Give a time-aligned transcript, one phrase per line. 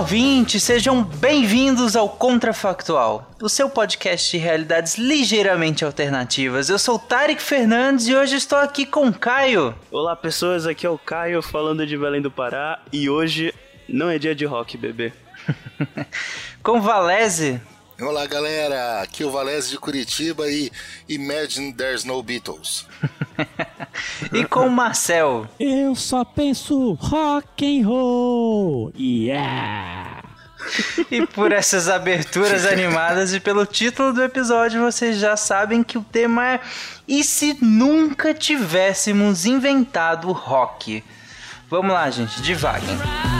[0.00, 6.70] Ouvintes, sejam bem-vindos ao Contrafactual, o seu podcast de realidades ligeiramente alternativas.
[6.70, 9.74] Eu sou Tarek Fernandes e hoje estou aqui com o Caio.
[9.90, 13.54] Olá, pessoas, aqui é o Caio falando de Belém do Pará e hoje
[13.86, 15.12] não é dia de rock, bebê.
[16.64, 17.60] com Valese.
[18.02, 20.72] Olá, galera, aqui é o Valese de Curitiba e
[21.06, 22.86] Imagine There's No Beatles.
[24.32, 25.46] e com o Marcel.
[25.60, 28.90] Eu só penso rock and roll.
[28.98, 30.22] Yeah!
[31.10, 36.02] E por essas aberturas animadas e pelo título do episódio, vocês já sabem que o
[36.02, 36.60] tema é
[37.08, 41.02] E se nunca tivéssemos inventado rock?
[41.68, 43.39] Vamos lá, gente, devagar.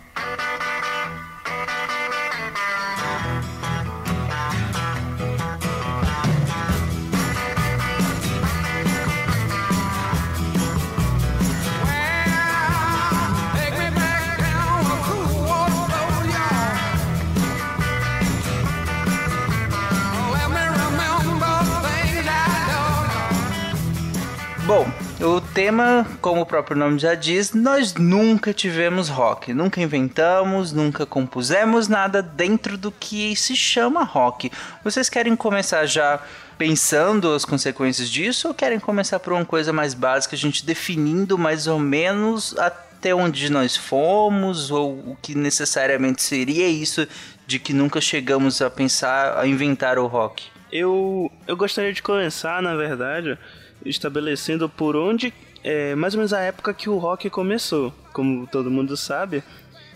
[25.63, 31.87] Tema, como o próprio nome já diz, nós nunca tivemos rock, nunca inventamos, nunca compusemos
[31.87, 34.51] nada dentro do que se chama rock.
[34.83, 36.19] Vocês querem começar já
[36.57, 41.37] pensando as consequências disso ou querem começar por uma coisa mais básica, a gente definindo
[41.37, 47.07] mais ou menos até onde nós fomos ou o que necessariamente seria isso
[47.45, 50.43] de que nunca chegamos a pensar a inventar o rock?
[50.71, 53.37] Eu, eu gostaria de começar, na verdade,
[53.85, 55.31] estabelecendo por onde,
[55.63, 57.93] é, mais ou menos a época que o rock começou.
[58.13, 59.43] Como todo mundo sabe,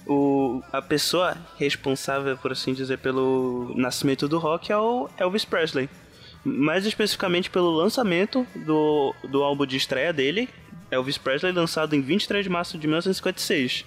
[0.07, 5.89] o, a pessoa responsável, por assim dizer, pelo nascimento do rock é o Elvis Presley.
[6.43, 10.47] Mais especificamente pelo lançamento do, do álbum de estreia dele,
[10.91, 13.85] Elvis Presley, lançado em 23 de março de 1956.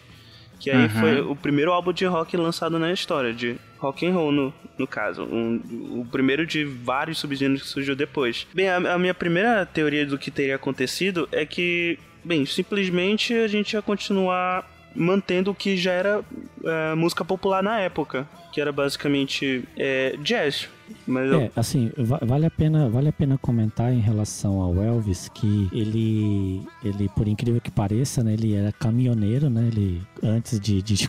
[0.59, 0.89] Que aí uhum.
[0.89, 4.87] foi o primeiro álbum de rock lançado na história, de rock and roll no, no
[4.87, 5.23] caso.
[5.23, 8.47] Um, o primeiro de vários subgêneros que surgiu depois.
[8.53, 13.47] Bem, a, a minha primeira teoria do que teria acontecido é que, bem, simplesmente a
[13.47, 16.25] gente ia continuar mantendo o que já era
[16.65, 20.69] é, música popular na época, que era basicamente é, jazz.
[21.07, 21.33] Mas.
[21.33, 26.63] É, assim, vale a pena, vale a pena comentar em relação ao Elvis que ele,
[26.85, 30.95] ele por incrível que pareça, né, ele era caminhoneiro, né, ele antes de, de,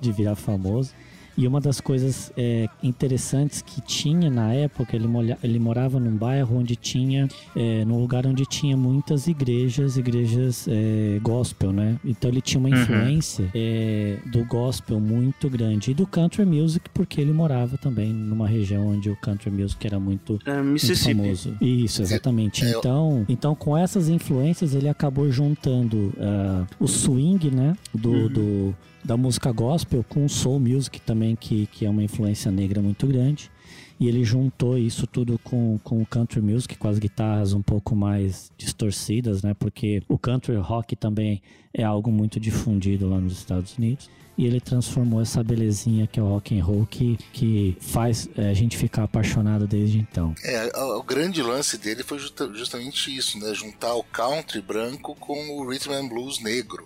[0.00, 0.92] de virar famoso.
[1.36, 5.06] E uma das coisas é, interessantes que tinha na época, ele,
[5.42, 11.18] ele morava num bairro onde tinha, é, num lugar onde tinha muitas igrejas, igrejas é,
[11.22, 11.98] gospel, né?
[12.04, 12.82] Então ele tinha uma uhum.
[12.82, 14.30] influência uhum.
[14.30, 15.90] do gospel muito grande.
[15.90, 20.00] E do country music, porque ele morava também numa região onde o country music era
[20.00, 21.56] muito, é, muito famoso.
[21.60, 22.64] Isso, exatamente.
[22.64, 27.76] É, então, então, com essas influências, ele acabou juntando uh, o swing, né?
[27.94, 28.28] Do, uhum.
[28.28, 28.74] do
[29.06, 33.50] da música gospel com soul music também, que, que é uma influência negra muito grande.
[33.98, 37.94] E ele juntou isso tudo com, com o country music, com as guitarras um pouco
[37.94, 39.54] mais distorcidas, né?
[39.54, 41.40] Porque o country rock também
[41.72, 44.10] é algo muito difundido lá nos Estados Unidos.
[44.36, 48.50] E ele transformou essa belezinha que é o rock and roll que, que faz é,
[48.50, 50.34] a gente ficar apaixonado desde então.
[50.44, 53.54] É, o grande lance dele foi justamente isso, né?
[53.54, 56.84] Juntar o country branco com o rhythm and blues negro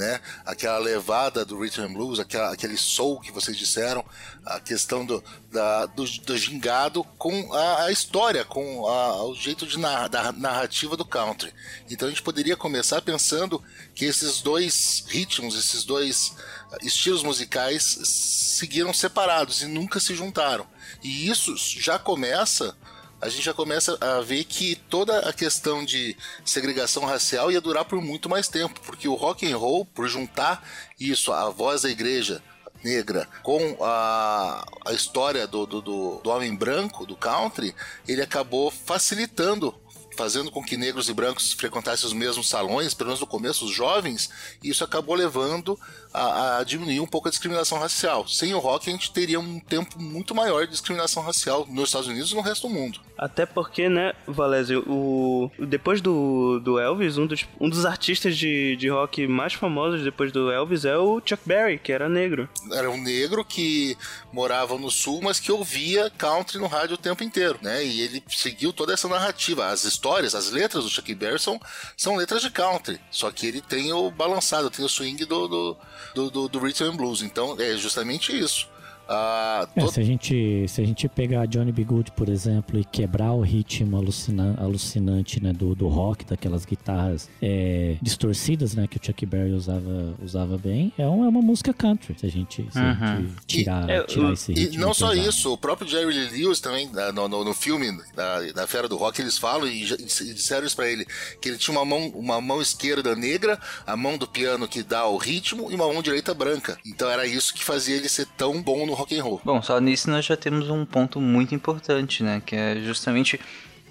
[0.00, 0.18] né?
[0.46, 4.02] Aquela levada do rhythm and blues, aquela, aquele soul que vocês disseram,
[4.46, 9.66] a questão do, da, do, do gingado com a, a história, com a, o jeito
[9.66, 11.52] de narra, da narrativa do country.
[11.90, 13.62] Então a gente poderia começar pensando
[13.94, 16.34] que esses dois ritmos, esses dois
[16.80, 20.66] estilos musicais seguiram separados e nunca se juntaram.
[21.02, 22.74] E isso já começa
[23.20, 27.84] a gente já começa a ver que toda a questão de segregação racial ia durar
[27.84, 30.66] por muito mais tempo, porque o rock and roll, por juntar
[30.98, 32.42] isso, a voz da igreja
[32.82, 37.74] negra com a, a história do, do, do, do homem branco, do country,
[38.08, 39.74] ele acabou facilitando
[40.16, 43.70] fazendo com que negros e brancos frequentassem os mesmos salões, pelo menos no começo, os
[43.70, 44.28] jovens,
[44.62, 45.80] e isso acabou levando
[46.12, 48.26] a, a, diminuir um pouco a discriminação racial.
[48.26, 52.08] Sem o rock, a gente teria um tempo muito maior de discriminação racial nos Estados
[52.08, 53.00] Unidos e no resto do mundo.
[53.16, 55.50] Até porque, né, Valésio, o...
[55.58, 60.32] depois do, do Elvis, um dos, um dos artistas de, de rock mais famosos depois
[60.32, 62.48] do Elvis é o Chuck Berry, que era negro.
[62.72, 63.96] Era um negro que
[64.32, 67.84] morava no sul, mas que ouvia country no rádio o tempo inteiro, né?
[67.84, 69.66] E ele seguiu toda essa narrativa.
[69.66, 71.60] As histórias, as letras do Chuck Berry são,
[71.96, 75.76] são letras de country, só que ele tem o balançado, tem o swing do, do
[76.14, 77.22] do, do, do Rhythm and Blues.
[77.22, 78.68] Então é justamente isso.
[79.12, 81.82] Ah, é, se, a gente, se a gente pegar Johnny B.
[81.82, 87.28] Good, por exemplo, e quebrar o ritmo alucina, alucinante né, do, do rock, daquelas guitarras
[87.42, 91.74] é, distorcidas né, que o Chuck Berry usava, usava bem, é, um, é uma música
[91.74, 94.74] country, se a gente, se a gente tirar, e, é, tirar esse ritmo.
[94.74, 98.66] E não só isso, o próprio Jerry Lewis também, no, no, no filme da, da
[98.68, 101.04] Fera do Rock, eles falam e, e disseram isso pra ele,
[101.40, 105.04] que ele tinha uma mão, uma mão esquerda negra, a mão do piano que dá
[105.06, 106.78] o ritmo e uma mão direita branca.
[106.86, 109.40] Então era isso que fazia ele ser tão bom no rock and roll.
[109.44, 112.42] Bom, só nisso nós já temos um ponto muito importante, né?
[112.44, 113.40] Que é justamente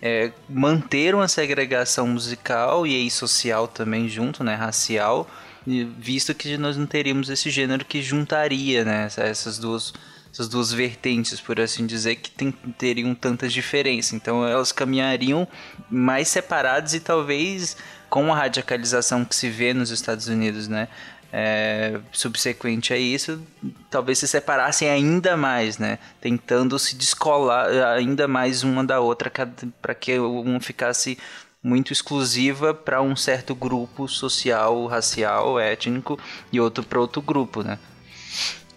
[0.01, 4.55] é, manter uma segregação musical e aí social também junto, né?
[4.55, 5.29] Racial,
[5.97, 9.07] visto que nós não teríamos esse gênero que juntaria, né?
[9.17, 9.93] Essas duas
[10.31, 14.13] essas duas vertentes, por assim dizer, que tem, teriam tantas diferenças.
[14.13, 15.47] Então elas caminhariam
[15.89, 17.75] mais separadas e talvez
[18.09, 20.87] com a radicalização que se vê nos Estados Unidos, né?
[21.31, 23.41] É, subsequente a isso,
[23.89, 25.99] talvez se separassem ainda mais, né?
[26.19, 29.31] Tentando se descolar ainda mais uma da outra
[29.81, 31.17] para que uma ficasse
[31.61, 36.17] muito exclusiva para um certo grupo social, racial, étnico
[36.51, 37.77] e outro para outro grupo, né?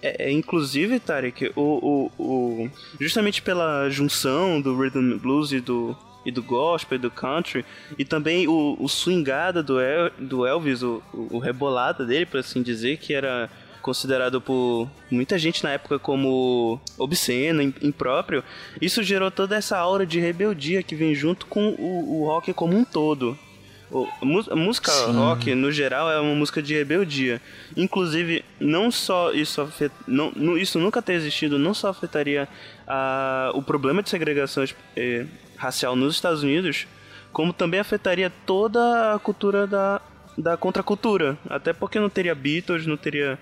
[0.02, 2.70] É, é, inclusive, Tarek, o, o, o,
[3.00, 7.64] justamente pela junção do rhythm blues e do e do gospel e do country,
[7.98, 12.62] e também o, o swingada do, El, do Elvis, o, o rebolada dele, por assim
[12.62, 13.50] dizer, que era
[13.82, 18.42] considerado por muita gente na época como obsceno, impróprio,
[18.80, 22.76] isso gerou toda essa aura de rebeldia que vem junto com o, o rock como
[22.76, 23.36] um todo.
[24.20, 25.12] A música Sim.
[25.12, 27.42] rock, no geral, é uma música de rebeldia.
[27.76, 29.92] Inclusive, não só isso afet...
[30.06, 32.48] não, isso nunca ter existido, não só afetaria
[32.86, 34.64] a, o problema de segregação
[34.96, 36.86] eh, racial nos Estados Unidos,
[37.32, 40.00] como também afetaria toda a cultura da,
[40.38, 41.36] da contracultura.
[41.48, 43.38] Até porque não teria Beatles, não teria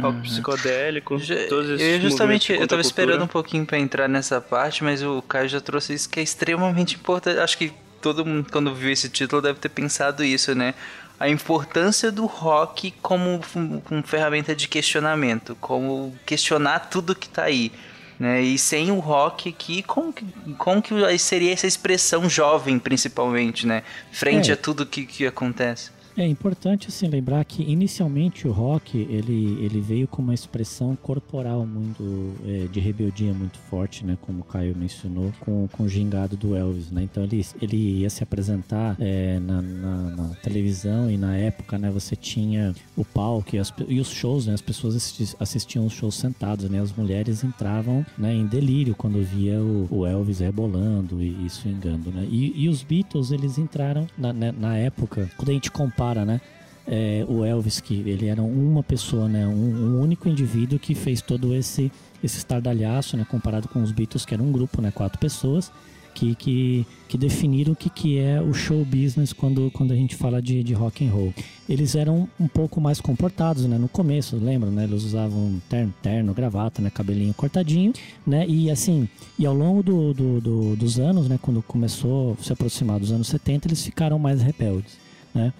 [0.00, 0.22] rock uhum.
[0.22, 4.84] psicodélico, já, todos esses Eu justamente, eu tava esperando um pouquinho para entrar nessa parte,
[4.84, 7.38] mas o Caio já trouxe isso que é extremamente importante.
[7.38, 10.74] Acho que todo mundo, quando viu esse título, deve ter pensado isso, né?
[11.18, 13.40] A importância do rock como,
[13.84, 17.70] como ferramenta de questionamento, como questionar tudo que tá aí.
[18.18, 18.42] Né?
[18.42, 20.24] E sem o rock aqui, como que,
[20.58, 23.82] como que seria essa expressão jovem, principalmente, né?
[24.12, 24.54] Frente é.
[24.54, 25.90] a tudo que, que acontece.
[26.16, 31.64] É importante assim lembrar que inicialmente o rock ele, ele veio com uma expressão corporal
[31.64, 34.18] muito é, de rebeldia muito forte, né?
[34.20, 37.02] Como o Caio mencionou, com, com o gingado do Elvis, né?
[37.04, 41.90] Então ele, ele ia se apresentar é, na, na, na, televisão e na época, né?
[41.90, 44.54] Você tinha o palco e, as, e os shows, né?
[44.54, 44.94] As pessoas
[45.38, 46.80] assistiam os shows sentados, né?
[46.80, 52.10] As mulheres entravam né, em delírio quando via o, o Elvis rebolando e, e swingando,
[52.10, 52.26] né?
[52.28, 56.24] E, e os Beatles eles entraram na, né, na época quando a gente compara compara,
[56.24, 56.40] né?
[56.88, 59.46] É, o Elvis, que ele era uma pessoa, né?
[59.46, 61.92] Um, um, único indivíduo que fez todo esse,
[62.24, 63.26] esse estardalhaço, né?
[63.30, 64.90] Comparado com os Beatles, que era um grupo, né?
[64.90, 65.70] Quatro pessoas
[66.14, 70.16] que, que, que definiram o que, que é o show business quando, quando a gente
[70.16, 71.34] fala de, de rock and roll.
[71.68, 73.76] Eles eram um pouco mais comportados, né?
[73.78, 74.84] No começo, lembram, né?
[74.84, 76.90] Eles usavam terno, terno gravata, né?
[76.90, 77.92] Cabelinho cortadinho,
[78.26, 78.46] né?
[78.48, 79.06] E assim,
[79.38, 81.38] e ao longo do, do, do, dos anos, né?
[81.40, 84.96] Quando começou a se aproximar dos anos 70, eles ficaram mais rebeldes,
[85.32, 85.52] né?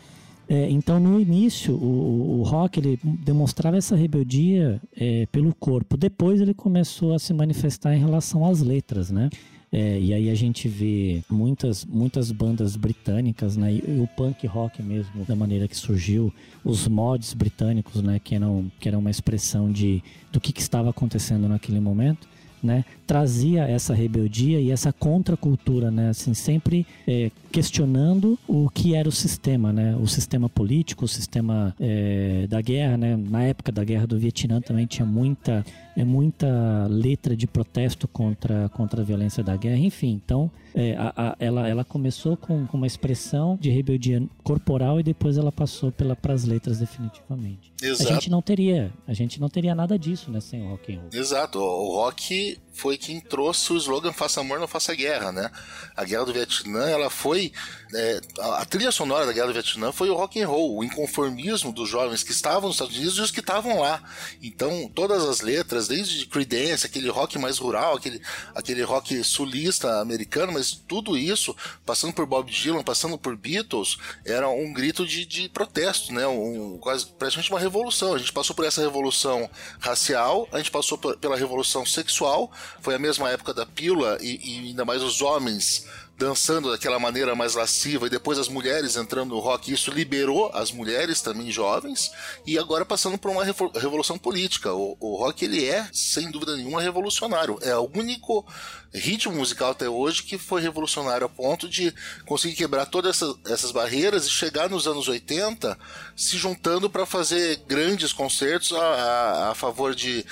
[0.52, 5.96] É, então, no início, o, o, rock ele demonstrava essa rebeldia é, pelo corpo.
[5.96, 9.30] Depois, ele começou a se manifestar em relação às letras, né?
[9.70, 13.74] É, e aí a gente vê muitas, muitas bandas britânicas, né?
[13.74, 18.18] E o punk rock mesmo, da maneira que surgiu, os mods britânicos, né?
[18.18, 20.02] Que eram, que eram uma expressão de,
[20.32, 22.26] do que, que estava acontecendo naquele momento
[22.62, 29.08] né, trazia essa rebeldia e essa contracultura, né, assim, sempre é, questionando o que era
[29.08, 33.82] o sistema, né, o sistema político, o sistema é, da guerra, né, na época da
[33.82, 35.64] guerra do Vietnã também tinha muita,
[35.96, 41.12] é, muita letra de protesto contra, contra a violência da guerra, enfim, então é, a,
[41.16, 45.90] a, ela, ela começou com, com, uma expressão de rebeldia corporal e depois ela passou
[45.90, 47.72] para as letras definitivamente.
[47.82, 48.10] Exato.
[48.10, 51.00] A gente não teria, a gente não teria nada disso, né, sem o rock and
[51.00, 51.10] roll.
[51.12, 55.50] Exato, o rock foi quem trouxe o slogan Faça Amor, Não Faça Guerra, né?
[55.94, 57.52] A Guerra do Vietnã, ela foi...
[57.92, 61.72] É, a trilha sonora da Guerra do Vietnã foi o rock and roll, o inconformismo
[61.72, 64.02] dos jovens que estavam nos Estados Unidos e os que estavam lá.
[64.40, 68.22] Então, todas as letras, desde Creedence, aquele rock mais rural, aquele,
[68.54, 71.54] aquele rock sulista americano, mas tudo isso,
[71.84, 76.26] passando por Bob Dylan, passando por Beatles, era um grito de, de protesto, né?
[76.26, 78.14] Um, quase, praticamente uma revolução.
[78.14, 82.39] A gente passou por essa revolução racial, a gente passou pela revolução sexual,
[82.80, 85.84] foi a mesma época da pílula e, e ainda mais os homens
[86.20, 90.70] dançando daquela maneira mais lasciva e depois as mulheres entrando no rock, isso liberou as
[90.70, 92.12] mulheres também jovens
[92.46, 94.70] e agora passando por uma revolução política.
[94.74, 97.58] O, o rock ele é, sem dúvida nenhuma, revolucionário.
[97.62, 98.44] É o único
[98.92, 101.94] ritmo musical até hoje que foi revolucionário a ponto de
[102.26, 105.78] conseguir quebrar todas essas, essas barreiras e chegar nos anos 80
[106.14, 110.26] se juntando para fazer grandes concertos a, a, a favor de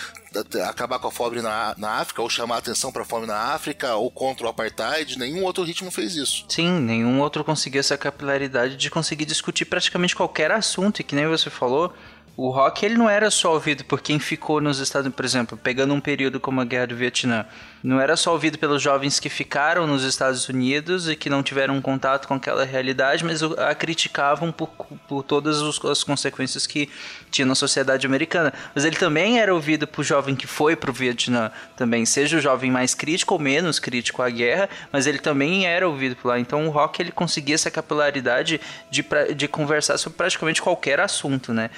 [0.68, 3.94] acabar com a fome na, na África, ou chamar atenção para a fome na África,
[3.94, 6.44] ou contra o apartheid, nenhum outro ritmo fez isso.
[6.48, 11.26] Sim, nenhum outro conseguiu essa capilaridade de conseguir discutir praticamente qualquer assunto, e que nem
[11.26, 11.92] você falou,
[12.40, 15.58] o rock ele não era só ouvido por quem ficou nos Estados Unidos, por exemplo,
[15.60, 17.44] pegando um período como a Guerra do Vietnã.
[17.82, 21.80] Não era só ouvido pelos jovens que ficaram nos Estados Unidos e que não tiveram
[21.82, 24.68] contato com aquela realidade, mas a criticavam por,
[25.08, 26.88] por todas as consequências que
[27.28, 28.52] tinha na sociedade americana.
[28.72, 32.40] Mas ele também era ouvido por jovem que foi para o Vietnã também, seja o
[32.40, 36.38] jovem mais crítico ou menos crítico à guerra, mas ele também era ouvido por lá.
[36.38, 38.60] Então o rock ele conseguia essa capilaridade
[38.92, 39.04] de,
[39.34, 41.70] de conversar sobre praticamente qualquer assunto, né?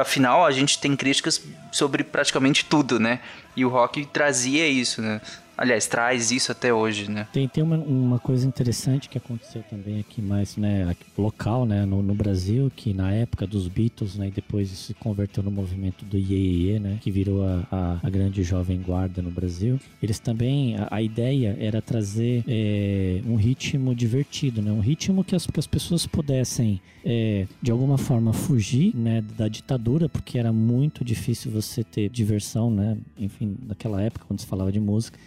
[0.00, 3.20] Afinal, a gente tem críticas sobre praticamente tudo, né?
[3.54, 5.20] E o rock trazia isso, né?
[5.58, 7.26] Aliás, traz isso até hoje, né?
[7.32, 12.00] Tem, tem uma, uma coisa interessante que aconteceu também aqui mais, né, local, né, no,
[12.00, 16.16] no Brasil, que na época dos Beatles, né, e depois se converteu no movimento do
[16.16, 19.80] Iê, né, que virou a, a, a, grande jovem guarda no Brasil.
[20.00, 25.34] Eles também, a, a ideia era trazer é, um ritmo divertido, né, um ritmo que
[25.34, 30.52] as, que as pessoas pudessem, é, de alguma forma, fugir, né, da ditadura, porque era
[30.52, 35.18] muito difícil você ter diversão, né, enfim, naquela época, quando se falava de música.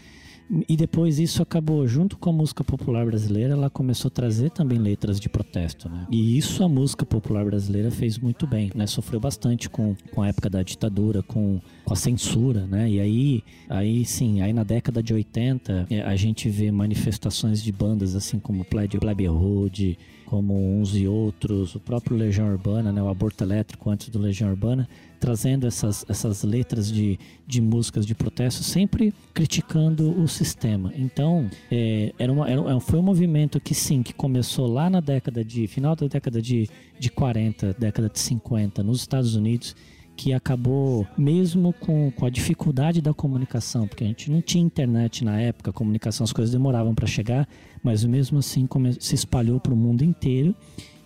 [0.68, 4.78] E depois isso acabou, junto com a música popular brasileira, ela começou a trazer também
[4.78, 6.06] letras de protesto, né?
[6.12, 8.86] E isso a música popular brasileira fez muito bem, né?
[8.86, 12.90] Sofreu bastante com, com a época da ditadura, com, com a censura, né?
[12.90, 17.72] E aí, aí sim, aí na década de 80, é, a gente vê manifestações de
[17.72, 23.02] bandas assim como Plebe Hood, como uns e outros, o próprio Legião Urbana, né?
[23.02, 24.88] O Aborto Elétrico antes do Legião Urbana,
[25.22, 30.92] trazendo essas, essas letras de, de músicas de protesto, sempre criticando o sistema.
[30.98, 35.46] Então, é, era uma, era, foi um movimento que sim, que começou lá na década
[35.46, 36.68] de, final da década de,
[37.00, 39.76] de 40, década de 50, nos Estados Unidos,
[40.18, 45.24] que acabou, mesmo com, com a dificuldade da comunicação, porque a gente não tinha internet
[45.24, 47.48] na época, a comunicação, as coisas demoravam para chegar,
[47.84, 48.68] mas mesmo assim
[49.00, 50.56] se espalhou para o mundo inteiro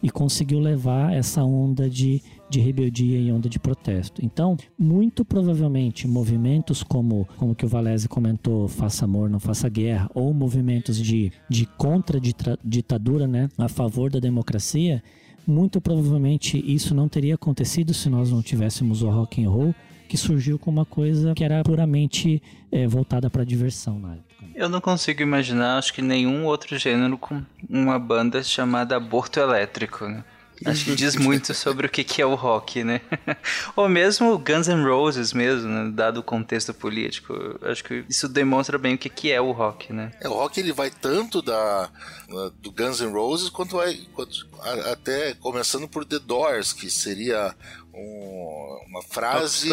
[0.02, 4.24] e conseguiu levar essa onda de de rebeldia e onda de protesto.
[4.24, 10.10] Então, muito provavelmente, movimentos como, como que o Valese comentou, faça amor, não faça guerra,
[10.14, 15.04] ou movimentos de, de contra-ditadura, né, a favor da democracia,
[15.48, 19.76] muito provavelmente isso não teria acontecido se nós não tivéssemos o rock and roll,
[20.08, 24.26] que surgiu como uma coisa que era puramente é, voltada para diversão na época.
[24.54, 30.06] Eu não consigo imaginar, acho que nenhum outro gênero com uma banda chamada Aborto Elétrico,
[30.06, 30.24] né?
[30.64, 33.02] Acho que diz muito sobre o que é o rock, né?
[33.76, 35.92] Ou mesmo Guns N' Roses mesmo, né?
[35.94, 37.34] dado o contexto político.
[37.62, 40.12] Acho que isso demonstra bem o que é o rock, né?
[40.22, 41.90] É, o rock ele vai tanto da,
[42.62, 44.48] do Guns N' Roses quanto vai quanto,
[44.92, 47.56] até começando por The Doors, que seria
[47.96, 49.70] um, uma frase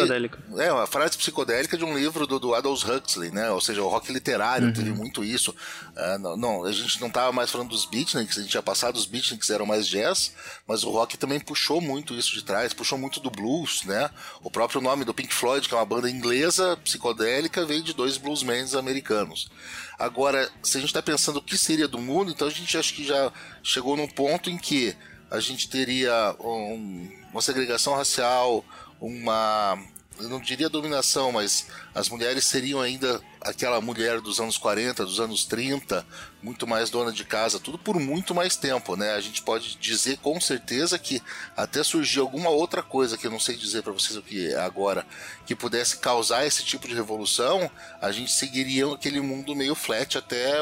[0.57, 3.51] é uma frase psicodélica de um livro do, do Aldous Huxley, né?
[3.51, 4.73] Ou seja, o rock literário uhum.
[4.73, 5.51] teve muito isso.
[5.51, 8.95] Uh, não, não, a gente não estava mais falando dos beatniks, a gente tinha passado
[8.95, 10.33] os beatniks eram mais jazz,
[10.67, 14.09] mas o rock também puxou muito isso de trás, puxou muito do blues, né?
[14.41, 18.17] O próprio nome do Pink Floyd, que é uma banda inglesa psicodélica, veio de dois
[18.17, 19.49] bluesmen americanos.
[19.97, 22.93] Agora, se a gente está pensando o que seria do mundo, então a gente acho
[22.93, 24.95] que já chegou num ponto em que
[25.33, 28.63] a gente teria um, uma segregação racial,
[29.01, 29.77] uma
[30.19, 35.19] eu não diria dominação, mas as mulheres seriam ainda aquela mulher dos anos 40, dos
[35.19, 36.05] anos 30,
[36.41, 39.11] muito mais dona de casa, tudo por muito mais tempo, né?
[39.11, 41.21] A gente pode dizer com certeza que
[41.55, 44.59] até surgir alguma outra coisa que eu não sei dizer para vocês o que é
[44.59, 45.05] agora,
[45.45, 47.69] que pudesse causar esse tipo de revolução,
[48.01, 50.57] a gente seguiria aquele mundo meio flat até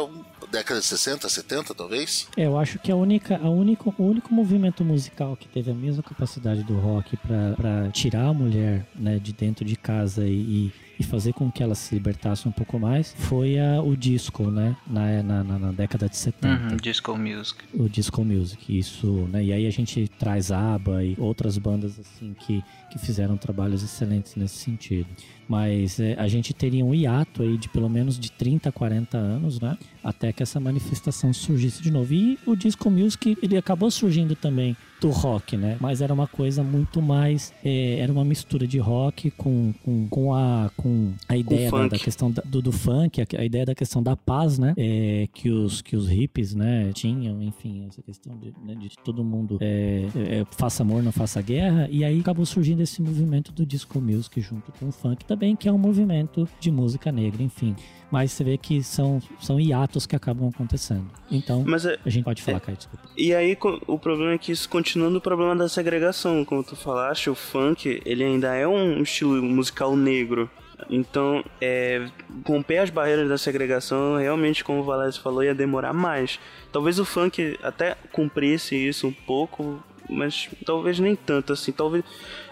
[0.51, 2.27] década de 60, 70, talvez.
[2.35, 6.03] É, eu acho que a única, a o único movimento musical que teve a mesma
[6.03, 11.03] capacidade do rock para tirar a mulher né, de dentro de casa e, e e
[11.03, 14.77] fazer com que ela se libertasse um pouco mais foi a, o disco, né?
[14.85, 16.47] Na, na, na, na década de 70.
[16.47, 17.63] Uhum, disco music.
[17.73, 19.43] O disco music, isso, né?
[19.43, 24.35] E aí a gente traz ABBA e outras bandas assim que, que fizeram trabalhos excelentes
[24.35, 25.07] nesse sentido.
[25.51, 29.59] Mas é, a gente teria um hiato aí de pelo menos de 30, 40 anos,
[29.59, 29.77] né?
[30.01, 32.13] Até que essa manifestação surgisse de novo.
[32.13, 35.77] E o disco music, ele acabou surgindo também do rock, né?
[35.81, 37.51] Mas era uma coisa muito mais.
[37.65, 41.99] É, era uma mistura de rock com, com, com a, com a ideia da, da,
[41.99, 44.73] questão da, do, do funk, a, a, ideia da questão da paz, né?
[44.77, 49.23] É, que, os, que os hippies, né, tinham, enfim, essa questão de, né, de todo
[49.23, 51.89] mundo é, é, faça amor, não faça guerra.
[51.91, 55.67] E aí acabou surgindo esse movimento do disco music junto com o funk também, que
[55.67, 57.75] é um movimento de música negra, enfim
[58.11, 61.09] mas você vê que são, são hiatos que acabam acontecendo.
[61.31, 63.07] Então, é, a gente pode falar, é, Caio, desculpa.
[63.15, 63.57] E aí,
[63.87, 68.01] o problema é que isso continua no problema da segregação, como tu falaste, o funk,
[68.05, 70.51] ele ainda é um estilo musical negro.
[70.89, 72.05] Então, é,
[72.45, 76.37] romper as barreiras da segregação, realmente, como o Valério falou, ia demorar mais.
[76.69, 81.71] Talvez o funk até cumprisse isso um pouco, mas talvez nem tanto, assim.
[81.71, 82.03] Talvez.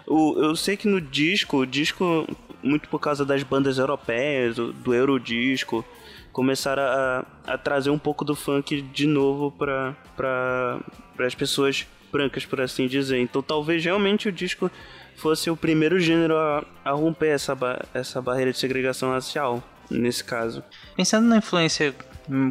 [0.07, 2.25] O, eu sei que no disco, o disco
[2.61, 5.85] muito por causa das bandas europeias, do, do Eurodisco,
[6.31, 10.79] começaram a, a, trazer um pouco do funk de novo para
[11.19, 13.19] as pessoas brancas, por assim dizer.
[13.19, 14.69] Então talvez realmente o disco
[15.15, 17.57] fosse o primeiro gênero a, a romper essa,
[17.93, 20.63] essa barreira de segregação racial, nesse caso.
[20.95, 21.93] Pensando na influência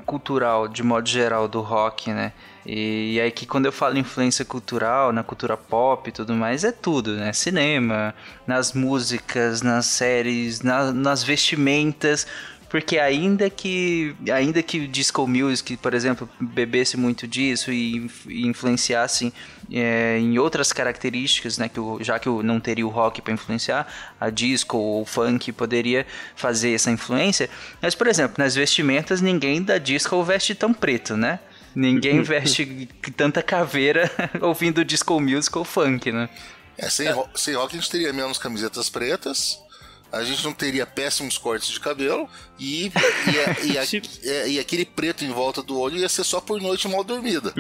[0.04, 2.32] cultural, de modo geral, do rock, né?
[2.66, 6.73] E, aí que quando eu falo influência cultural, na cultura pop e tudo mais, é
[6.73, 7.32] tudo, né?
[7.32, 8.14] Cinema,
[8.47, 12.26] nas músicas, nas séries, na, nas vestimentas,
[12.69, 18.47] porque ainda que ainda que o disco music, por exemplo, bebesse muito disso e, e
[18.47, 19.33] influenciasse
[19.73, 23.33] é, em outras características, né, que o, já que o, não teria o rock para
[23.33, 23.87] influenciar,
[24.21, 27.49] a disco ou o funk poderia fazer essa influência.
[27.81, 31.41] Mas, por exemplo, nas vestimentas, ninguém da disco veste tão preto, né?
[31.75, 36.28] Ninguém veste tanta caveira ouvindo disco music ou funk, né?
[36.76, 39.61] É, sem, sem rock a gente teria menos camisetas pretas,
[40.10, 43.82] a gente não teria péssimos cortes de cabelo e, e, e, a,
[44.25, 47.52] é, e, aquele preto em volta do olho ia ser só por noite mal dormida.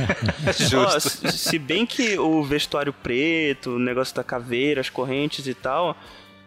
[0.58, 1.32] Justo.
[1.32, 5.96] se bem que o vestuário preto, o negócio da caveira, as correntes e tal,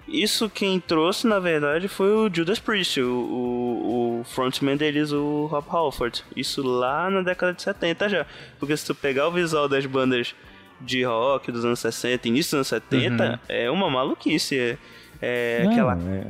[0.08, 5.48] isso quem trouxe, na verdade, foi o Judas Priest, o, o, o frontman deles, o
[5.48, 6.24] Rob Halford.
[6.36, 8.26] Isso lá na década de 70 já.
[8.60, 10.34] Porque se tu pegar o visual das bandas
[10.80, 13.40] de rock dos anos 60, início dos anos 70, uhum.
[13.50, 14.58] é uma maluquice.
[14.58, 14.78] É
[15.22, 16.00] é Não, aquela.
[16.10, 16.28] É,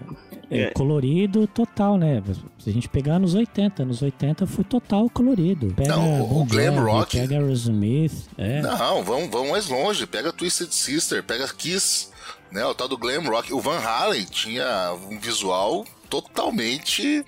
[0.49, 2.23] é, é, colorido total, né?
[2.57, 5.73] Se a gente pegar nos 80, nos 80 foi total colorido.
[5.73, 7.17] Pega não, o, o Glam Rock.
[7.17, 8.29] Pega Aerosmith.
[8.37, 8.61] É.
[8.61, 10.07] Não, vamos, vamos mais longe.
[10.07, 12.09] Pega Twisted Sister, pega Kiss,
[12.51, 12.65] né?
[12.65, 13.53] O tal do Glam Rock.
[13.53, 17.25] O Van Halen tinha um visual totalmente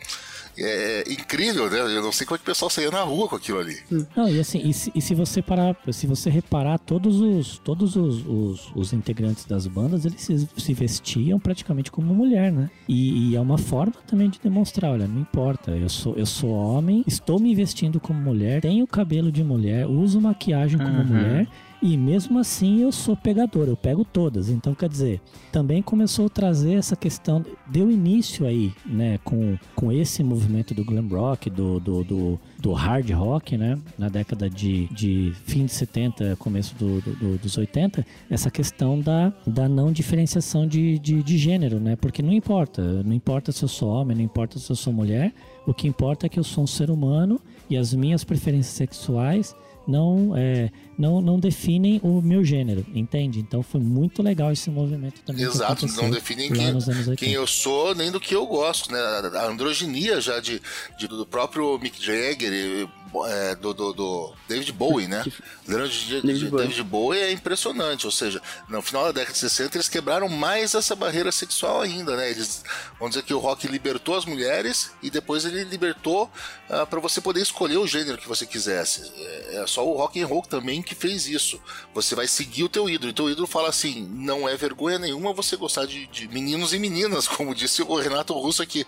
[0.61, 1.79] é, é, incrível, né?
[1.79, 3.77] Eu não sei como é que o pessoal saía na rua com aquilo ali.
[4.15, 7.95] Não, e assim, e se, e se você parar, se você reparar, todos os, todos
[7.95, 12.69] os, os, os integrantes das bandas, eles se, se, vestiam praticamente como mulher, né?
[12.87, 16.51] E, e, é uma forma também de demonstrar, olha, não importa, eu sou, eu sou
[16.51, 21.05] homem, estou me vestindo como mulher, tenho cabelo de mulher, uso maquiagem como uhum.
[21.05, 21.47] mulher
[21.81, 24.49] e mesmo assim eu sou pegador, eu pego todas.
[24.49, 29.91] Então, quer dizer, também começou a trazer essa questão, deu início aí, né, com, com
[29.91, 34.87] esse movimento do glam rock, do, do, do, do hard rock, né, na década de,
[34.87, 40.67] de fim de 70, começo do, do, dos 80, essa questão da, da não diferenciação
[40.67, 44.23] de, de, de gênero, né, porque não importa, não importa se eu sou homem, não
[44.23, 45.33] importa se eu sou mulher,
[45.65, 47.39] o que importa é que eu sou um ser humano
[47.69, 49.55] e as minhas preferências sexuais
[49.89, 53.39] não, é, não, não definem o meu gênero, entende?
[53.39, 55.43] Então foi muito legal esse movimento também.
[55.43, 58.99] Exato, não definem quem, quem, eu sou nem do que eu gosto, né?
[59.35, 60.61] A androginia já de,
[60.97, 62.87] de do próprio Mick Jagger,
[63.25, 65.23] é, do, do, do, David Bowie, né?
[65.65, 69.89] David, David, David Bowie é impressionante, ou seja, no final da década de 60 eles
[69.89, 72.29] quebraram mais essa barreira sexual ainda, né?
[72.29, 72.63] Eles,
[72.99, 76.29] vamos dizer que o rock libertou as mulheres e depois ele libertou uh,
[76.69, 79.11] ah, para você poder escolher o gênero que você quisesse.
[79.15, 81.61] É, é, só o rock and roll também que fez isso.
[81.93, 83.11] Você vai seguir o teu ídolo.
[83.11, 86.79] E teu ídolo fala assim: não é vergonha nenhuma você gostar de, de meninos e
[86.79, 88.85] meninas, como disse o Renato Russo aqui.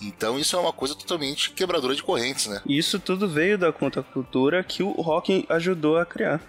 [0.00, 2.60] Então isso é uma coisa totalmente quebradora de correntes, né?
[2.66, 6.40] Isso tudo veio da contracultura que o rock ajudou a criar.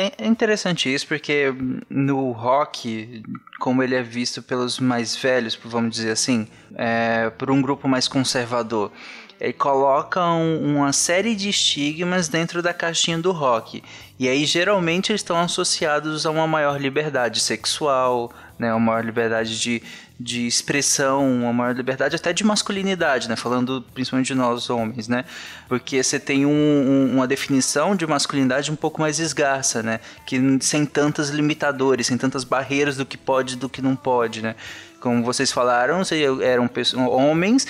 [0.00, 1.52] É interessante isso porque
[1.90, 3.20] no rock,
[3.58, 8.06] como ele é visto pelos mais velhos, vamos dizer assim, é, por um grupo mais
[8.06, 8.92] conservador,
[9.40, 13.82] ele coloca uma série de estigmas dentro da caixinha do rock.
[14.18, 19.60] E aí geralmente eles estão associados a uma maior liberdade sexual, né, uma maior liberdade
[19.60, 19.80] de,
[20.18, 23.36] de expressão, uma maior liberdade, até de masculinidade, né?
[23.36, 25.24] Falando principalmente de nós homens, né?
[25.68, 30.00] Porque você tem um, um, uma definição de masculinidade um pouco mais esgarça, né?
[30.26, 34.42] Que sem tantas limitadores, sem tantas barreiras do que pode e do que não pode,
[34.42, 34.56] né?
[34.98, 36.02] Como vocês falaram,
[36.42, 36.68] eram
[37.08, 37.68] homens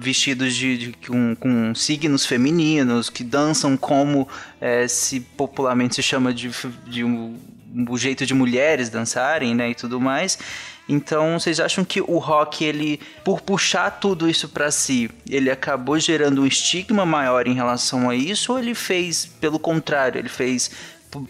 [0.00, 4.28] vestidos de, de com, com, signos femininos, que dançam como
[4.60, 6.50] é, se popularmente se chama de,
[6.86, 7.36] de um,
[7.74, 10.38] um, jeito de mulheres dançarem, né, e tudo mais.
[10.88, 15.98] Então, vocês acham que o rock, ele, por puxar tudo isso para si, ele acabou
[15.98, 20.70] gerando um estigma maior em relação a isso, ou ele fez, pelo contrário, ele fez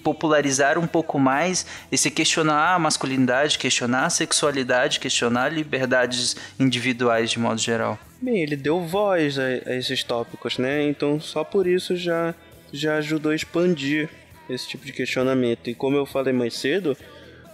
[0.02, 7.38] popularizar um pouco mais esse questionar a masculinidade, questionar a sexualidade, questionar liberdades individuais de
[7.38, 7.98] modo geral.
[8.20, 10.82] Bem, ele deu voz a, a esses tópicos, né?
[10.88, 12.34] Então só por isso já,
[12.72, 14.08] já ajudou a expandir
[14.48, 15.68] esse tipo de questionamento.
[15.68, 16.96] E como eu falei mais cedo,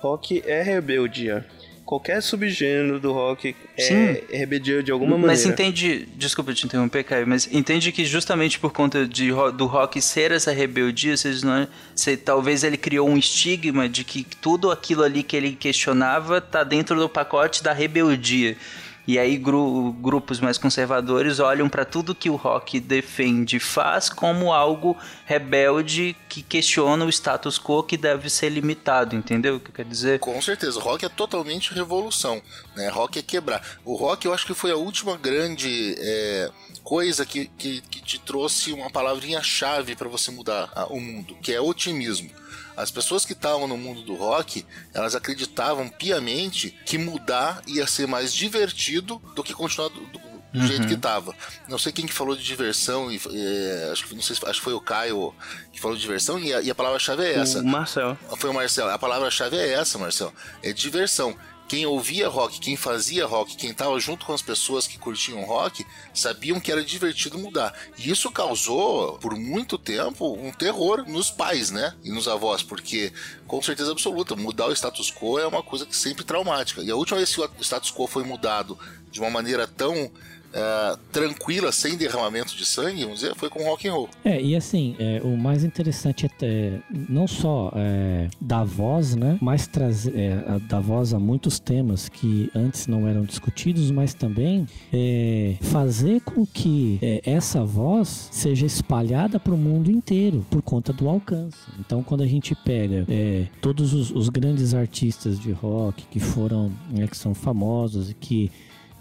[0.00, 1.44] rock é rebeldia
[1.92, 4.36] qualquer subgênero do rock é Sim.
[4.36, 5.32] rebeldia de alguma maneira.
[5.32, 10.00] Mas entende, desculpa te interromper, Caio, mas entende que justamente por conta de, do rock
[10.00, 15.02] ser essa rebeldia, vocês não, você, talvez ele criou um estigma de que tudo aquilo
[15.02, 18.56] ali que ele questionava tá dentro do pacote da rebeldia.
[19.06, 24.08] E aí gru grupos mais conservadores olham para tudo que o rock defende e faz
[24.08, 29.72] como algo rebelde que questiona o status quo que deve ser limitado, entendeu o que
[29.72, 30.20] quer dizer?
[30.20, 32.40] Com certeza, o rock é totalmente revolução,
[32.76, 32.88] né?
[32.88, 33.60] Rock é quebrar.
[33.84, 36.50] O rock eu acho que foi a última grande é,
[36.82, 41.60] coisa que, que, que te trouxe uma palavrinha-chave para você mudar o mundo, que é
[41.60, 42.30] otimismo.
[42.76, 44.64] As pessoas que estavam no mundo do rock,
[44.94, 50.18] elas acreditavam piamente que mudar ia ser mais divertido do que continuar do, do,
[50.52, 50.66] do uhum.
[50.66, 51.34] jeito que estava.
[51.68, 54.64] Não sei quem que falou de diversão, e, é, acho, que, não sei, acho que
[54.64, 55.34] foi o Caio
[55.70, 57.60] que falou de diversão, e a, a palavra-chave é essa.
[57.60, 58.16] O Marcel.
[58.38, 58.88] Foi o Marcel.
[58.88, 60.32] A palavra-chave é essa, Marcel.
[60.62, 61.36] É diversão
[61.68, 65.86] quem ouvia rock, quem fazia rock, quem estava junto com as pessoas que curtiam rock,
[66.12, 67.74] sabiam que era divertido mudar.
[67.96, 71.94] E isso causou, por muito tempo, um terror nos pais, né?
[72.04, 73.12] E nos avós, porque,
[73.46, 76.82] com certeza absoluta, mudar o status quo é uma coisa que sempre traumática.
[76.82, 78.78] E a última vez que o status quo foi mudado
[79.10, 80.10] de uma maneira tão
[80.52, 84.08] uh, tranquila, sem derramamento de sangue, vamos dizer, foi com rock and roll.
[84.24, 89.38] É, e assim, é, o mais interessante é, é não só é, dar voz, né,
[89.40, 95.56] mas trazer, é, voz a muitos temas que antes não eram discutidos, mas também é,
[95.60, 101.08] fazer com que é, essa voz seja espalhada para o mundo inteiro por conta do
[101.08, 101.58] alcance.
[101.78, 106.72] Então, quando a gente pega é, todos os, os, grandes artistas de rock que foram,
[106.90, 108.50] né, que são famosos e que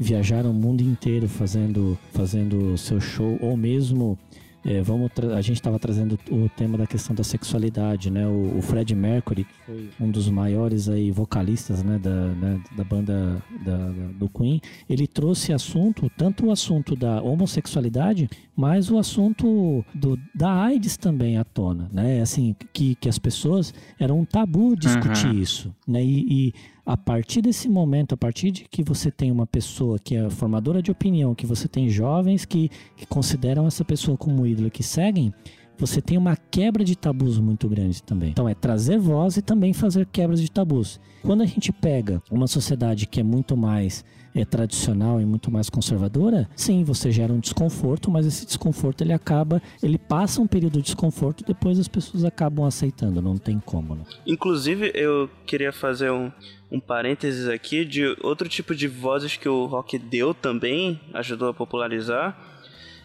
[0.01, 4.17] viajaram o mundo inteiro fazendo fazendo seu show ou mesmo
[4.63, 8.27] é, vamos a gente estava trazendo o tema da questão da sexualidade, né?
[8.27, 12.83] O, o Fred Mercury, que foi um dos maiores aí vocalistas, né, da, né, da
[12.83, 18.99] banda da, da, do Queen, ele trouxe assunto, tanto o assunto da homossexualidade, mas o
[18.99, 22.21] assunto do, da AIDS também à tona, né?
[22.21, 25.41] Assim, que, que as pessoas eram um tabu discutir uhum.
[25.41, 26.03] isso, né?
[26.03, 26.53] E, e
[26.91, 30.82] a partir desse momento, a partir de que você tem uma pessoa que é formadora
[30.82, 35.34] de opinião, que você tem jovens que, que consideram essa pessoa como ídolo, que seguem,
[35.77, 38.32] você tem uma quebra de tabus muito grande também.
[38.32, 40.99] Então é trazer voz e também fazer quebras de tabus.
[41.23, 44.04] Quando a gente pega uma sociedade que é muito mais
[44.35, 49.13] é, tradicional e muito mais conservadora, sim, você gera um desconforto, mas esse desconforto ele
[49.13, 53.59] acaba, ele passa um período de desconforto e depois as pessoas acabam aceitando, não tem
[53.59, 53.95] como.
[53.95, 54.03] Né?
[54.25, 56.31] Inclusive, eu queria fazer um,
[56.71, 61.53] um parênteses aqui de outro tipo de vozes que o rock deu também, ajudou a
[61.53, 62.37] popularizar.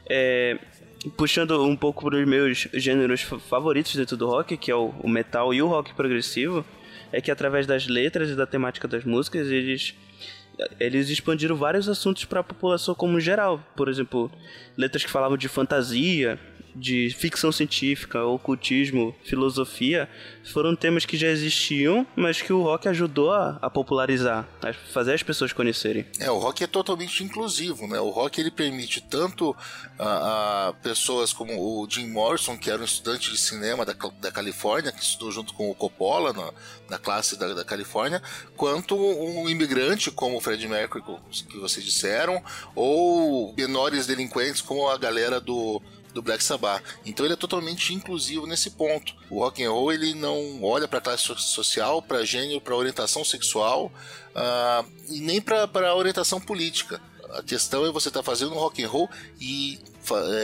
[0.08, 0.58] É,
[1.16, 5.08] puxando um pouco para os meus gêneros favoritos dentro do rock, que é o, o
[5.08, 6.64] metal e o rock progressivo,
[7.12, 9.94] é que através das letras e da temática das músicas eles
[10.80, 13.62] eles expandiram vários assuntos para a população como geral.
[13.74, 14.30] Por exemplo,
[14.76, 16.38] letras que falavam de fantasia,
[16.76, 20.08] de ficção científica, ocultismo, filosofia,
[20.44, 25.14] foram temas que já existiam, mas que o rock ajudou a, a, popularizar, a fazer
[25.14, 26.06] as pessoas conhecerem.
[26.20, 27.98] É, o rock é totalmente inclusivo, né?
[27.98, 29.56] O rock ele permite tanto
[29.98, 34.30] a, a pessoas como o Jim Morrison, que era um estudante de cinema da, da
[34.30, 36.52] Califórnia, que estudou junto com o Coppola na,
[36.90, 38.22] na classe da, da Califórnia,
[38.56, 41.02] quanto um imigrante como o Fred Mercury,
[41.48, 42.42] que vocês disseram,
[42.74, 45.82] ou menores delinquentes como a galera do
[46.16, 46.82] do Black Sabbath.
[47.04, 49.14] Então ele é totalmente inclusivo nesse ponto.
[49.30, 53.92] O rock and roll ele não olha para classe social, para gênero, para orientação sexual
[54.34, 57.00] uh, e nem para orientação política.
[57.34, 59.78] A questão é você estar tá fazendo rock and roll e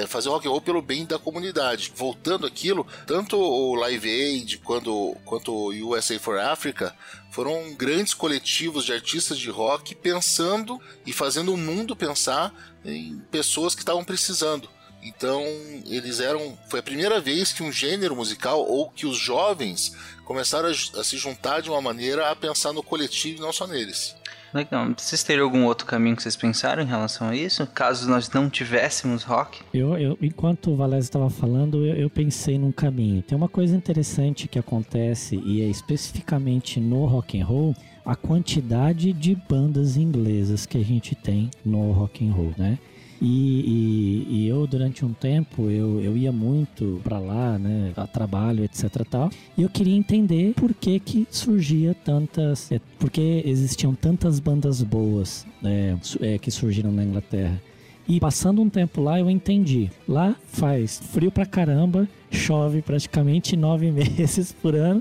[0.00, 1.92] é, fazer rock and roll pelo bem da comunidade.
[1.96, 6.94] Voltando aquilo, tanto o Live Aid quanto, quanto o USA for Africa
[7.30, 12.52] foram grandes coletivos de artistas de rock pensando e fazendo o mundo pensar
[12.84, 14.68] em pessoas que estavam precisando.
[15.02, 15.42] Então,
[15.86, 16.56] eles eram.
[16.68, 21.04] Foi a primeira vez que um gênero musical ou que os jovens começaram a, a
[21.04, 24.14] se juntar de uma maneira a pensar no coletivo e não só neles.
[24.54, 24.92] Legal.
[24.96, 27.66] Vocês teriam algum outro caminho que vocês pensaram em relação a isso?
[27.68, 29.62] Caso nós não tivéssemos rock?
[29.72, 33.22] Eu, eu enquanto o Valézio estava falando, eu, eu, pensei num caminho.
[33.22, 39.12] Tem uma coisa interessante que acontece, e é especificamente no rock and roll, a quantidade
[39.12, 42.78] de bandas inglesas que a gente tem no rock and roll, né?
[43.24, 48.04] E, e, e, eu, durante um tempo, eu, eu ia muito para lá, né, a
[48.04, 49.30] trabalho, etc tal.
[49.56, 52.72] E eu queria entender por que que surgia tantas...
[52.72, 57.62] É, por que existiam tantas bandas boas é, é, que surgiram na Inglaterra.
[58.08, 59.88] E passando um tempo lá, eu entendi.
[60.08, 65.00] Lá faz frio pra caramba, chove praticamente nove meses por ano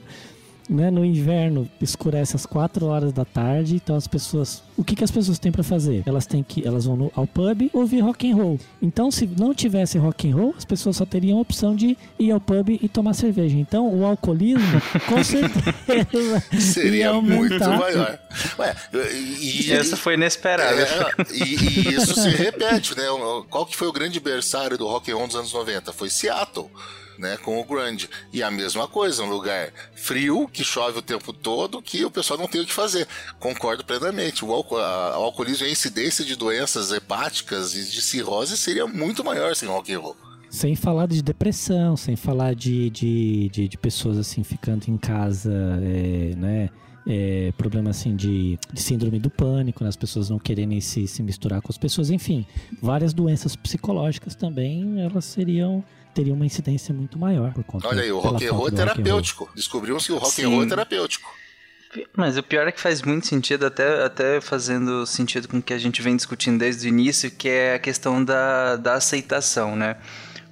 [0.71, 5.03] né, no inverno escurece às 4 horas da tarde, então as pessoas, o que, que
[5.03, 6.01] as pessoas têm para fazer?
[6.07, 8.59] Elas têm que, elas vão no, ao pub ouvir rock and roll.
[8.81, 12.31] Então, se não tivesse rock and roll, as pessoas só teriam a opção de ir
[12.31, 13.55] ao pub e tomar cerveja.
[13.55, 18.17] Então, o alcoolismo, com certeza, seria muito maior.
[18.57, 18.75] Ué,
[19.13, 20.81] e, e, essa foi inesperada.
[20.81, 23.03] É, e, e, isso se repete, né?
[23.49, 25.93] Qual que foi o grande berçário do rock and roll dos anos 90?
[25.93, 26.71] Foi Seattle
[27.21, 28.09] né, com o grunge.
[28.33, 32.39] E a mesma coisa, um lugar frio, que chove o tempo todo, que o pessoal
[32.39, 33.07] não tem o que fazer.
[33.39, 34.43] Concordo plenamente.
[34.43, 39.55] O, o alcoolismo e a incidência de doenças hepáticas e de cirrose seria muito maior
[39.55, 40.15] sem rock and roll.
[40.49, 45.53] Sem falar de depressão, sem falar de, de, de, de pessoas assim ficando em casa,
[45.81, 46.69] é, né?
[47.07, 49.89] É, problema assim de, de, síndrome do pânico, né?
[49.89, 52.45] as pessoas não quererem se, se misturar com as pessoas, enfim,
[52.79, 58.11] várias doenças psicológicas também elas seriam teria uma incidência muito maior por conta Olha aí,
[58.11, 59.49] o rock and roll é terapêutico.
[59.55, 60.43] Descobrimos que o rock Sim.
[60.43, 61.33] and roll é terapêutico.
[62.15, 65.73] Mas o pior é que faz muito sentido, até, até fazendo sentido com o que
[65.73, 69.97] a gente vem discutindo desde o início, que é a questão da, da aceitação, né?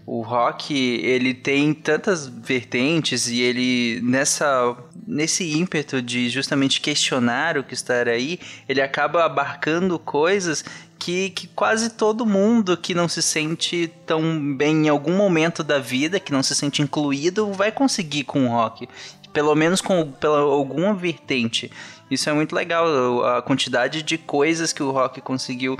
[0.06, 4.75] O rock, ele tem tantas vertentes e ele, nessa,
[5.06, 10.65] nesse ímpeto de justamente questionar o que está aí, ele acaba abarcando coisas
[10.99, 15.80] que, que quase todo mundo que não se sente tão bem em algum momento da
[15.80, 18.89] vida, que não se sente incluído, vai conseguir com o rock.
[19.31, 21.71] Pelo menos com pela, alguma vertente.
[22.09, 25.77] Isso é muito legal, a quantidade de coisas que o rock conseguiu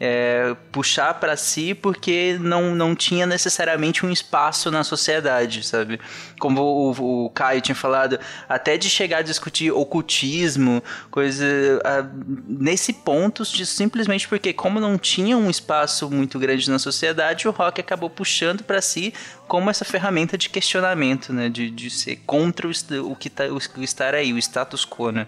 [0.00, 6.00] é, puxar para si porque não, não tinha necessariamente um espaço na sociedade, sabe?
[6.38, 11.44] Como o, o Caio tinha falado, até de chegar a discutir ocultismo, coisa
[11.84, 12.06] a,
[12.46, 17.80] nesse ponto, simplesmente porque como não tinha um espaço muito grande na sociedade, o rock
[17.80, 19.12] acabou puxando para si
[19.48, 21.48] como essa ferramenta de questionamento, né?
[21.48, 22.70] De, de ser contra o,
[23.10, 25.26] o, que tá, o estar aí, o status quo, né?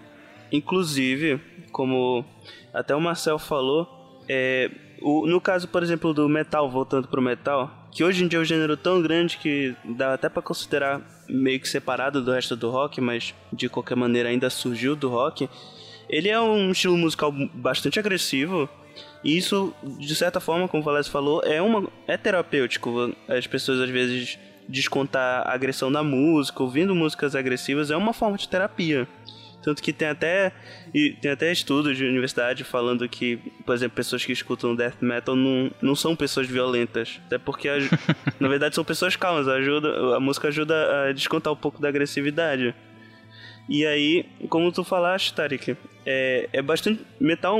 [0.51, 2.25] Inclusive, como
[2.73, 4.00] até o Marcel falou,
[4.33, 8.39] é, o, no caso, por exemplo, do metal, voltando pro metal, que hoje em dia
[8.39, 12.55] é um gênero tão grande que dá até para considerar meio que separado do resto
[12.55, 15.49] do rock, mas de qualquer maneira ainda surgiu do rock.
[16.07, 18.69] Ele é um estilo musical bastante agressivo,
[19.21, 23.13] e isso, de certa forma, como o Valécio falou, é, uma, é terapêutico.
[23.27, 28.37] As pessoas às vezes descontar a agressão na música, ouvindo músicas agressivas, é uma forma
[28.37, 29.07] de terapia.
[29.61, 30.51] Tanto que tem até,
[31.21, 35.71] tem até estudos de universidade falando que, por exemplo, pessoas que escutam death metal não,
[35.81, 37.19] não são pessoas violentas.
[37.27, 37.69] Até porque,
[38.39, 39.47] na verdade, são pessoas calmas.
[39.47, 42.73] Ajuda, a música ajuda a descontar um pouco da agressividade.
[43.69, 47.05] E aí, como tu falaste, Tarik, é, é bastante.
[47.19, 47.57] Metal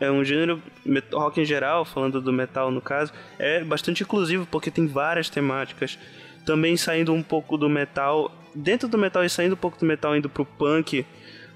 [0.00, 0.62] é um gênero,
[1.12, 5.98] rock em geral, falando do metal no caso, é bastante inclusivo porque tem várias temáticas.
[6.44, 10.16] Também saindo um pouco do metal, dentro do metal e saindo um pouco do metal,
[10.16, 11.04] indo pro punk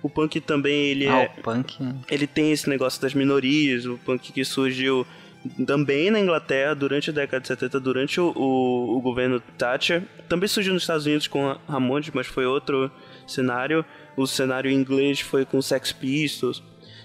[0.02, 1.32] o punk também, ele ah, é.
[1.38, 1.82] O punk.
[1.82, 1.94] Né?
[2.10, 5.06] Ele tem esse negócio das minorias, o punk que surgiu
[5.66, 10.02] também na Inglaterra durante a década de 70, durante o, o, o governo Thatcher.
[10.28, 12.90] Também surgiu nos Estados Unidos com Ramones, mas foi outro
[13.26, 13.84] cenário.
[14.16, 16.62] O cenário inglês foi com Sex Pistols.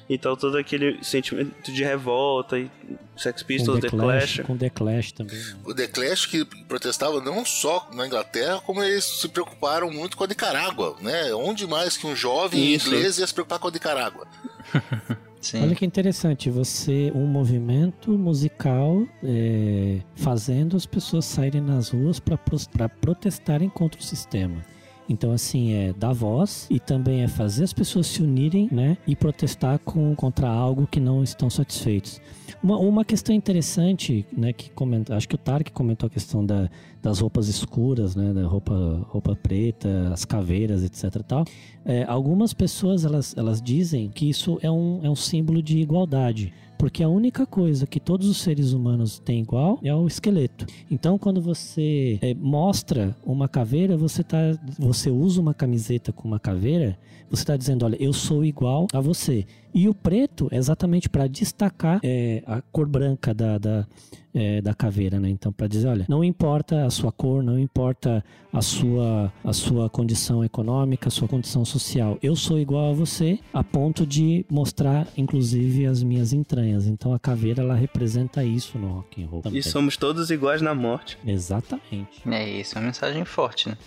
[0.09, 2.69] Então todo aquele sentimento de revolta e
[3.17, 4.47] Sex Pistols, The, The Clash, Clash.
[4.47, 5.35] Com The Clash também.
[5.35, 5.55] Né?
[5.65, 10.23] O The Clash que protestava não só na Inglaterra, como eles se preocuparam muito com
[10.23, 11.33] a Nicarágua, né?
[11.33, 12.87] Onde mais que um jovem Isso.
[12.87, 14.27] inglês ia se preocupar com a Nicarágua?
[15.41, 15.61] Sim.
[15.61, 22.89] Olha que interessante, você, um movimento musical é, fazendo as pessoas saírem nas ruas para
[22.89, 24.65] protestarem contra o sistema.
[25.09, 28.97] Então, assim, é dar voz e também é fazer as pessoas se unirem, né?
[29.07, 32.19] E protestar com, contra algo que não estão satisfeitos.
[32.61, 36.69] Uma, uma questão interessante, né, que comenta, acho que o Tarek comentou a questão da,
[37.01, 41.21] das roupas escuras, né, da roupa, roupa preta, as caveiras, etc.
[41.23, 41.45] Tal.
[41.85, 46.53] É, algumas pessoas elas, elas dizem que isso é um, é um símbolo de igualdade.
[46.77, 50.65] Porque a única coisa que todos os seres humanos têm igual é o esqueleto.
[50.89, 54.37] Então, quando você é, mostra uma caveira, você, tá,
[54.77, 56.97] você usa uma camiseta com uma caveira,
[57.29, 59.45] você está dizendo: olha, eu sou igual a você.
[59.73, 63.87] E o preto é exatamente para destacar é, a cor branca da, da,
[64.33, 65.29] é, da caveira, né?
[65.29, 69.89] Então, para dizer: olha, não importa a sua cor, não importa a sua, a sua
[69.89, 75.07] condição econômica, a sua condição social, eu sou igual a você, a ponto de mostrar,
[75.17, 76.87] inclusive, as minhas entranhas.
[76.87, 79.43] Então, a caveira ela representa isso no rock and roll.
[79.51, 81.17] E somos todos iguais na morte.
[81.25, 82.21] Exatamente.
[82.25, 83.77] É isso, é uma mensagem forte, né?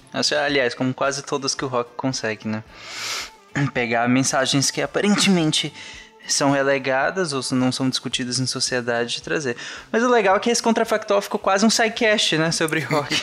[0.45, 2.63] Aliás, como quase todas que o rock consegue, né?
[3.75, 5.73] Pegar mensagens que aparentemente
[6.27, 9.57] são relegadas ou não são discutidas em sociedade e trazer.
[9.91, 13.15] Mas o legal é que esse contrafactual ficou quase um sidecast, né, sobre rock.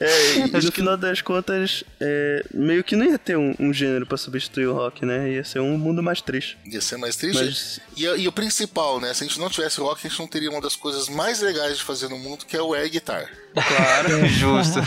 [0.00, 4.06] é, e no final das contas, é, meio que não ia ter um, um gênero
[4.06, 5.30] para substituir o rock, né?
[5.30, 6.56] Ia ser um mundo mais triste.
[6.66, 7.42] Ia ser mais triste.
[7.44, 7.80] Mas...
[7.96, 9.12] E, e, o principal, né?
[9.14, 11.78] Se a gente não tivesse rock, a gente não teria uma das coisas mais legais
[11.78, 13.28] de fazer no mundo, que é o air guitar.
[13.54, 14.80] Claro, justo.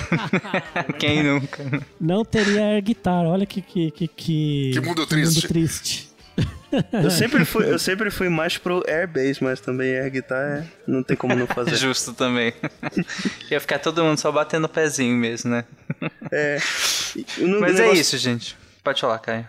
[1.00, 1.84] Quem nunca?
[2.00, 5.36] Não teria air guitar, olha que que que, que, que mundo triste.
[5.36, 6.07] Mundo triste.
[6.92, 10.64] Eu sempre fui, eu sempre fui mais pro air bass, mas também air guitar é,
[10.86, 11.76] não tem como não fazer.
[11.78, 12.54] Justo também.
[13.50, 15.66] Ia ficar todo mundo só batendo o pezinho mesmo, né?
[16.32, 16.58] É.
[17.38, 18.56] Não, mas é isso, gente.
[18.84, 19.46] Pode falar, Caio.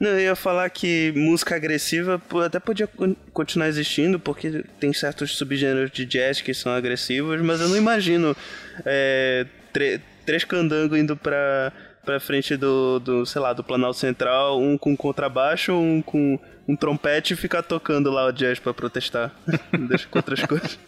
[0.00, 2.88] Não, eu ia falar que música agressiva até podia
[3.32, 8.36] continuar existindo, porque tem certos subgêneros de jazz que são agressivos, mas eu não imagino
[8.84, 9.46] é,
[10.26, 11.72] três candangos indo pra,
[12.04, 16.38] pra frente do, do, sei lá, do Planalto Central, um com contrabaixo, um com
[16.70, 19.32] um trompete e ficar tocando lá o jazz pra protestar.
[19.76, 20.78] Deixa com outras coisas.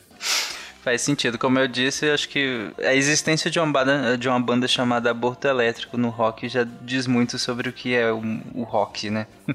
[0.82, 1.38] Faz sentido.
[1.38, 5.46] Como eu disse, acho que a existência de uma banda, de uma banda chamada Aborto
[5.46, 8.20] Elétrico no rock já diz muito sobre o que é o,
[8.54, 9.28] o rock, né?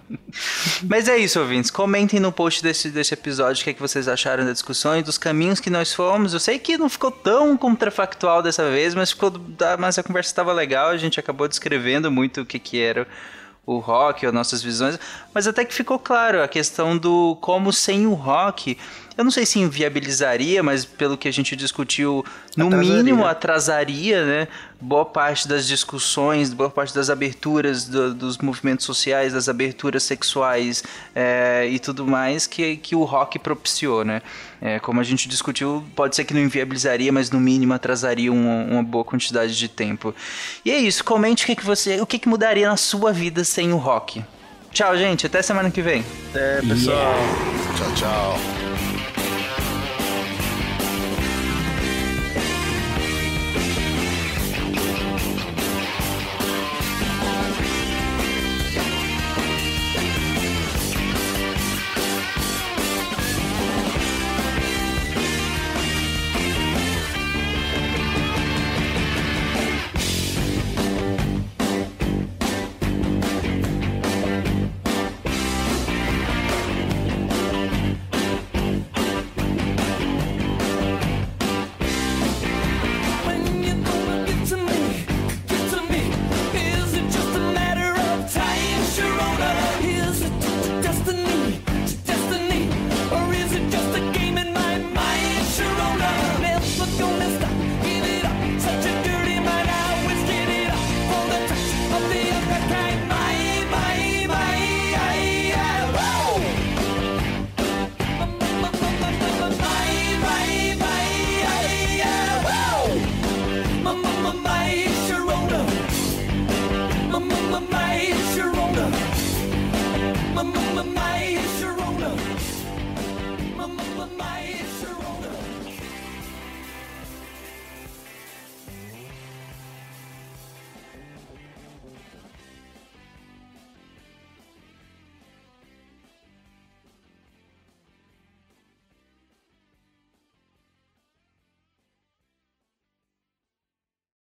[0.87, 1.69] Mas é isso, ouvintes.
[1.69, 5.03] Comentem no post desse, desse episódio o que, é que vocês acharam da discussão e
[5.03, 6.33] dos caminhos que nós fomos.
[6.33, 9.33] Eu sei que não ficou tão contrafactual dessa vez, mas, ficou,
[9.79, 10.89] mas a conversa estava legal.
[10.89, 13.05] A gente acabou descrevendo muito o que, que era
[13.67, 14.97] o rock, as nossas visões,
[15.33, 18.77] mas até que ficou claro a questão do como sem o rock
[19.17, 22.23] eu não sei se inviabilizaria, mas pelo que a gente discutiu,
[22.55, 22.93] no atrasaria.
[22.93, 24.47] mínimo atrasaria, né?
[24.79, 30.83] Boa parte das discussões, boa parte das aberturas do, dos movimentos sociais, das aberturas sexuais
[31.15, 34.21] é, e tudo mais que, que o rock propiciou, né?
[34.61, 38.63] É, como a gente discutiu, pode ser que não inviabilizaria, mas no mínimo atrasaria uma,
[38.65, 40.13] uma boa quantidade de tempo.
[40.63, 41.99] E é isso, comente o que, que você.
[41.99, 44.23] O que, que mudaria na sua vida sem o rock.
[44.71, 45.25] Tchau, gente.
[45.25, 46.05] Até semana que vem.
[46.29, 47.15] Até, pessoal.
[47.15, 47.77] Yeah.
[47.77, 48.96] Tchau, tchau.